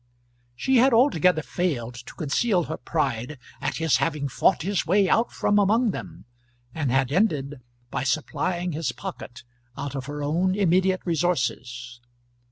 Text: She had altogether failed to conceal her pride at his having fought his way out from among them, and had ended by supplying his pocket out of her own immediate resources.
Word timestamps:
She 0.55 0.77
had 0.77 0.93
altogether 0.95 1.43
failed 1.43 1.93
to 1.93 2.15
conceal 2.15 2.63
her 2.63 2.77
pride 2.77 3.37
at 3.61 3.75
his 3.77 3.97
having 3.97 4.29
fought 4.29 4.63
his 4.63 4.83
way 4.87 5.07
out 5.07 5.31
from 5.31 5.59
among 5.59 5.91
them, 5.91 6.25
and 6.73 6.89
had 6.89 7.11
ended 7.11 7.61
by 7.91 8.03
supplying 8.03 8.71
his 8.71 8.91
pocket 8.93 9.43
out 9.77 9.93
of 9.93 10.07
her 10.07 10.23
own 10.23 10.55
immediate 10.55 11.01
resources. 11.05 12.01